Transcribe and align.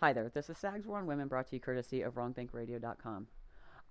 Hi 0.00 0.12
there, 0.12 0.30
this 0.32 0.48
is 0.48 0.56
Sags 0.56 0.86
War 0.86 0.98
on 0.98 1.06
Women 1.06 1.26
brought 1.26 1.48
to 1.48 1.56
you 1.56 1.60
courtesy 1.60 2.02
of 2.02 2.14
WrongThinkRadio.com. 2.14 3.26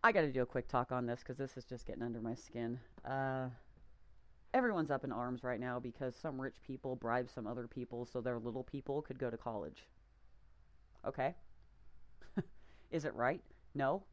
I 0.02 0.14
got 0.14 0.22
to 0.22 0.32
do 0.32 0.42
a 0.42 0.46
quick 0.46 0.70
talk 0.70 0.94
on 0.94 1.06
this 1.06 1.20
because 1.20 1.36
this 1.36 1.58
is 1.58 1.66
just 1.66 1.86
getting 1.86 2.02
under 2.02 2.22
my 2.22 2.34
skin. 2.34 2.80
Uh, 3.04 3.50
everyone's 4.54 4.90
up 4.90 5.04
in 5.04 5.12
arms 5.12 5.44
right 5.44 5.60
now 5.60 5.82
because 5.82 6.16
some 6.16 6.40
rich 6.40 6.56
people 6.66 6.96
bribe 6.96 7.30
some 7.30 7.46
other 7.46 7.68
people 7.68 8.06
so 8.06 8.22
their 8.22 8.40
little 8.40 8.64
people 8.64 9.02
could 9.02 9.20
go 9.20 9.30
to 9.30 9.36
college. 9.36 9.84
Okay? 11.06 11.36
is 12.90 13.04
it 13.04 13.14
right? 13.14 13.42
No. 13.76 14.06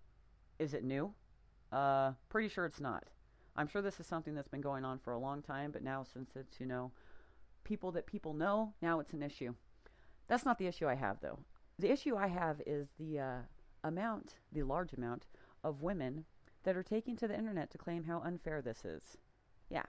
Is 0.58 0.74
it 0.74 0.82
new? 0.82 1.14
Uh, 1.70 2.10
pretty 2.28 2.48
sure 2.48 2.66
it's 2.66 2.80
not. 2.80 3.04
I'm 3.54 3.68
sure 3.68 3.82
this 3.82 4.00
is 4.00 4.06
something 4.08 4.34
that's 4.34 4.48
been 4.48 4.60
going 4.60 4.84
on 4.84 4.98
for 4.98 5.12
a 5.12 5.18
long 5.18 5.42
time, 5.42 5.70
but 5.70 5.84
now 5.84 6.02
since 6.02 6.32
it's, 6.34 6.58
you 6.58 6.66
know, 6.66 6.90
people 7.62 7.92
that 7.92 8.08
people 8.08 8.34
know, 8.34 8.74
now 8.82 8.98
it's 8.98 9.12
an 9.12 9.22
issue. 9.22 9.54
That's 10.26 10.44
not 10.44 10.58
the 10.58 10.66
issue 10.66 10.88
I 10.88 10.96
have, 10.96 11.20
though. 11.20 11.38
The 11.78 11.90
issue 11.90 12.16
I 12.16 12.28
have 12.28 12.60
is 12.66 12.92
the 12.98 13.18
uh, 13.18 13.38
amount, 13.82 14.34
the 14.52 14.62
large 14.62 14.92
amount 14.92 15.26
of 15.64 15.82
women 15.82 16.24
that 16.62 16.76
are 16.76 16.82
taking 16.82 17.16
to 17.16 17.28
the 17.28 17.36
internet 17.36 17.70
to 17.70 17.78
claim 17.78 18.04
how 18.04 18.20
unfair 18.20 18.62
this 18.62 18.84
is. 18.84 19.16
Yeah, 19.70 19.82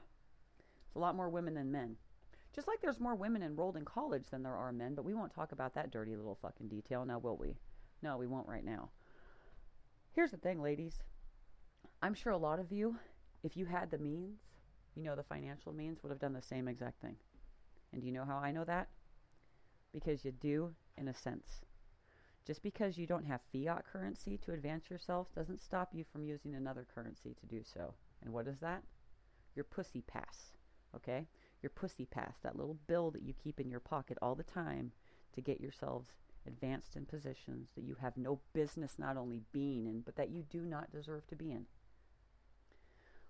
it's 0.88 0.96
a 0.96 1.00
lot 1.00 1.16
more 1.16 1.30
women 1.30 1.54
than 1.54 1.72
men. 1.72 1.96
Just 2.54 2.68
like 2.68 2.82
there's 2.82 3.00
more 3.00 3.16
women 3.16 3.44
enrolled 3.44 3.78
in 3.78 3.86
college 3.86 4.30
than 4.32 4.42
there 4.42 4.56
are 4.56 4.72
men, 4.72 4.96
but 4.96 5.06
we 5.06 5.14
won't 5.14 5.34
talk 5.34 5.52
about 5.52 5.76
that 5.76 5.92
dirty 5.92 6.16
little 6.16 6.38
fucking 6.42 6.70
detail 6.70 7.06
now, 7.06 7.20
will 7.20 7.38
we? 7.38 7.56
No, 8.02 8.18
we 8.18 8.28
won't 8.28 8.48
right 8.48 8.64
now. 8.64 8.90
Here's 10.14 10.32
the 10.32 10.38
thing, 10.38 10.62
ladies. 10.62 11.00
I'm 12.02 12.14
sure 12.14 12.32
a 12.32 12.38
lot 12.38 12.60
of 12.60 12.72
you, 12.72 12.96
if 13.44 13.58
you 13.58 13.66
had 13.66 13.92
the 13.92 13.98
means, 13.98 14.40
you 14.96 15.04
know, 15.04 15.16
the 15.16 15.24
financial 15.24 15.74
means, 15.74 16.02
would 16.02 16.12
have 16.12 16.20
done 16.20 16.34
the 16.34 16.42
same 16.42 16.68
exact 16.68 17.02
thing. 17.02 17.16
And 17.92 18.02
do 18.02 18.08
you 18.08 18.14
know 18.14 18.26
how 18.26 18.38
I 18.38 18.52
know 18.52 18.64
that? 18.64 18.88
Because 19.94 20.24
you 20.24 20.32
do, 20.32 20.74
in 20.98 21.10
a 21.10 21.14
sense. 21.14 21.66
Just 22.46 22.62
because 22.62 22.98
you 22.98 23.08
don't 23.08 23.26
have 23.26 23.42
fiat 23.52 23.86
currency 23.92 24.38
to 24.38 24.54
advance 24.54 24.90
yourself 24.90 25.34
doesn't 25.34 25.62
stop 25.62 25.90
you 25.94 26.04
from 26.12 26.24
using 26.24 26.54
another 26.54 26.86
currency 26.94 27.36
to 27.40 27.46
do 27.48 27.64
so. 27.64 27.96
And 28.22 28.32
what 28.32 28.48
is 28.48 28.60
that? 28.60 28.84
Your 29.56 29.66
pussy 29.66 30.02
pass. 30.02 30.52
Okay? 30.96 31.28
Your 31.64 31.72
pussy 31.72 32.06
pass, 32.06 32.36
that 32.44 32.56
little 32.56 32.78
bill 32.88 33.10
that 33.12 33.24
you 33.24 33.34
keep 33.34 33.60
in 33.60 33.70
your 33.70 33.80
pocket 33.80 34.18
all 34.22 34.36
the 34.36 34.44
time 34.44 34.92
to 35.34 35.42
get 35.42 35.60
yourselves 35.60 36.10
advanced 36.46 36.96
in 36.96 37.06
positions 37.06 37.70
that 37.76 37.84
you 37.84 37.96
have 38.00 38.16
no 38.16 38.40
business 38.54 39.00
not 39.00 39.18
only 39.18 39.42
being 39.52 39.88
in, 39.88 40.02
but 40.02 40.16
that 40.16 40.30
you 40.30 40.44
do 40.44 40.62
not 40.62 40.92
deserve 40.92 41.26
to 41.28 41.36
be 41.36 41.52
in. 41.52 41.66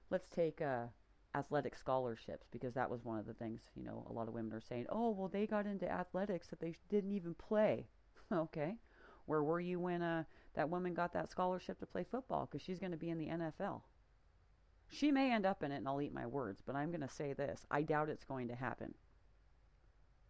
Let's 0.09 0.28
take 0.28 0.62
uh, 0.62 0.88
athletic 1.34 1.78
scholarships 1.78 2.47
because 2.52 2.73
that 2.73 2.90
was 2.90 3.06
one 3.06 3.18
of 3.18 3.25
the 3.25 3.34
things, 3.34 3.62
you 3.75 3.84
know, 3.84 4.06
a 4.09 4.14
lot 4.14 4.28
of 4.28 4.34
women 4.34 4.52
are 4.52 4.62
saying, 4.62 4.88
oh, 4.90 5.12
well, 5.12 5.30
they 5.30 5.47
got 5.47 5.66
into 5.66 5.90
athletics 5.90 6.47
that 6.47 6.59
they 6.59 6.75
didn't 6.90 7.12
even 7.14 7.34
play. 7.34 7.88
okay. 8.34 8.75
Where 9.26 9.44
were 9.44 9.59
you 9.59 9.80
when 9.80 10.02
uh, 10.02 10.23
that 10.56 10.70
woman 10.70 10.94
got 10.94 11.14
that 11.14 11.31
scholarship 11.31 11.80
to 11.80 11.86
play 11.86 12.06
football? 12.09 12.48
Because 12.50 12.64
she's 12.64 12.80
going 12.80 12.92
to 12.92 12.98
be 12.98 13.09
in 13.09 13.18
the 13.18 13.28
NFL. 13.28 13.81
She 14.88 15.12
may 15.12 15.31
end 15.31 15.45
up 15.45 15.64
in 15.64 15.72
it, 15.72 15.78
and 15.78 15.88
I'll 15.88 16.02
eat 16.02 16.14
my 16.14 16.28
words, 16.28 16.62
but 16.66 16.76
I'm 16.76 16.92
going 16.92 17.02
to 17.02 17.09
say 17.09 17.34
this 17.34 17.66
I 17.72 17.81
doubt 17.81 18.09
it's 18.09 18.23
going 18.23 18.48
to 18.50 18.56
happen. 18.56 18.94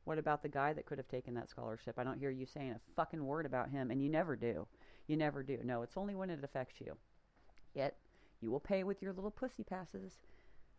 What 0.06 0.20
about 0.20 0.44
the 0.44 0.50
guy 0.50 0.72
that 0.74 0.86
could 0.86 1.00
have 1.00 1.08
taken 1.08 1.34
that 1.34 1.50
scholarship? 1.50 1.96
I 1.98 2.04
don't 2.04 2.20
hear 2.20 2.30
you 2.30 2.46
saying 2.46 2.72
a 2.72 2.94
fucking 2.96 3.26
word 3.26 3.46
about 3.46 3.72
him, 3.72 3.90
and 3.90 4.02
you 4.02 4.10
never 4.10 4.36
do. 4.36 4.68
You 5.08 5.18
never 5.18 5.44
do. 5.44 5.60
No, 5.64 5.82
it's 5.82 5.98
only 5.98 6.16
when 6.16 6.30
it 6.30 6.44
affects 6.44 6.80
you. 6.80 6.96
Yet, 7.74 7.98
you 8.40 8.52
will 8.52 8.60
pay 8.60 8.84
with 8.84 9.02
your 9.02 9.14
little 9.14 9.32
pussy 9.32 9.64
passes 9.64 10.20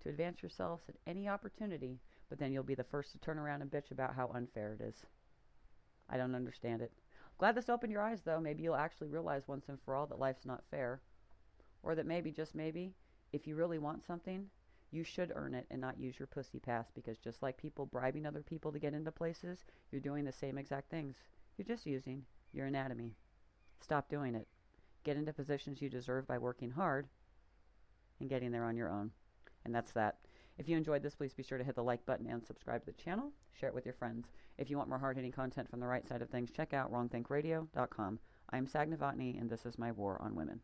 to 0.02 0.08
advance 0.08 0.42
yourselves 0.42 0.84
at 0.88 0.94
any 1.06 1.28
opportunity, 1.28 1.98
but 2.28 2.38
then 2.38 2.52
you'll 2.52 2.62
be 2.62 2.76
the 2.76 2.84
first 2.84 3.12
to 3.12 3.18
turn 3.18 3.38
around 3.38 3.62
and 3.62 3.70
bitch 3.70 3.90
about 3.90 4.14
how 4.14 4.30
unfair 4.32 4.76
it 4.78 4.84
is. 4.84 5.06
I 6.08 6.16
don't 6.16 6.34
understand 6.34 6.80
it. 6.80 6.92
Glad 7.38 7.54
this 7.54 7.68
opened 7.68 7.92
your 7.92 8.02
eyes, 8.02 8.22
though. 8.22 8.40
Maybe 8.40 8.62
you'll 8.62 8.76
actually 8.76 9.08
realize 9.08 9.46
once 9.46 9.68
and 9.68 9.78
for 9.84 9.94
all 9.94 10.06
that 10.06 10.18
life's 10.18 10.46
not 10.46 10.64
fair. 10.70 11.00
Or 11.82 11.94
that 11.94 12.06
maybe, 12.06 12.32
just 12.32 12.54
maybe, 12.54 12.94
if 13.32 13.46
you 13.46 13.56
really 13.56 13.78
want 13.78 14.04
something, 14.06 14.46
you 14.90 15.04
should 15.04 15.32
earn 15.34 15.54
it 15.54 15.66
and 15.70 15.80
not 15.80 15.98
use 15.98 16.18
your 16.18 16.26
pussy 16.26 16.58
pass 16.58 16.86
because 16.94 17.18
just 17.18 17.42
like 17.42 17.58
people 17.58 17.86
bribing 17.86 18.24
other 18.26 18.42
people 18.42 18.72
to 18.72 18.78
get 18.78 18.94
into 18.94 19.12
places, 19.12 19.64
you're 19.90 20.00
doing 20.00 20.24
the 20.24 20.32
same 20.32 20.56
exact 20.56 20.90
things. 20.90 21.16
You're 21.56 21.66
just 21.66 21.86
using 21.86 22.24
your 22.52 22.66
anatomy. 22.66 23.12
Stop 23.80 24.08
doing 24.08 24.34
it. 24.34 24.48
Get 25.04 25.16
into 25.16 25.32
positions 25.32 25.82
you 25.82 25.90
deserve 25.90 26.26
by 26.26 26.38
working 26.38 26.70
hard 26.70 27.06
and 28.20 28.30
getting 28.30 28.50
there 28.50 28.64
on 28.64 28.76
your 28.76 28.88
own. 28.88 29.10
And 29.64 29.74
that's 29.74 29.92
that. 29.92 30.16
If 30.58 30.68
you 30.68 30.76
enjoyed 30.76 31.02
this, 31.02 31.14
please 31.14 31.34
be 31.34 31.42
sure 31.42 31.58
to 31.58 31.64
hit 31.64 31.74
the 31.74 31.82
like 31.82 32.06
button 32.06 32.26
and 32.26 32.44
subscribe 32.44 32.80
to 32.84 32.86
the 32.86 33.02
channel. 33.02 33.30
Share 33.52 33.68
it 33.68 33.74
with 33.74 33.84
your 33.84 33.94
friends. 33.94 34.28
If 34.56 34.70
you 34.70 34.78
want 34.78 34.88
more 34.88 34.98
hard 34.98 35.16
hitting 35.16 35.32
content 35.32 35.68
from 35.68 35.80
the 35.80 35.86
right 35.86 36.06
side 36.08 36.22
of 36.22 36.30
things, 36.30 36.50
check 36.50 36.72
out 36.72 36.90
wrongthinkradio.com. 36.90 38.18
I'm 38.50 38.66
Sag 38.66 38.90
Novotny, 38.90 39.38
and 39.38 39.50
this 39.50 39.66
is 39.66 39.78
my 39.78 39.92
war 39.92 40.20
on 40.22 40.34
women. 40.34 40.60